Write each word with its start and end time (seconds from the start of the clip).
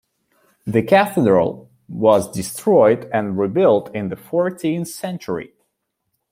The 0.65 0.81
cathedral 0.81 1.69
was 1.87 2.31
destroyed 2.31 3.07
and 3.13 3.37
rebuilt 3.37 3.93
in 3.93 4.09
the 4.09 4.15
fourteenth 4.15 4.87
century. 4.87 5.53